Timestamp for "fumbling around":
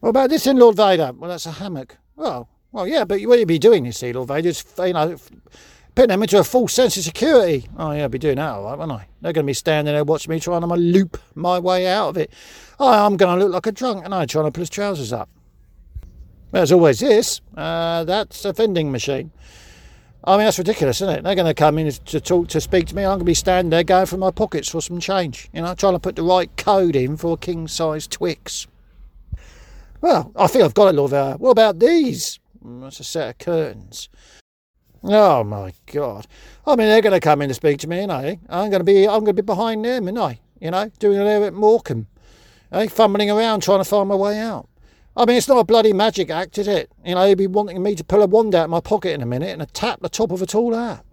42.88-43.62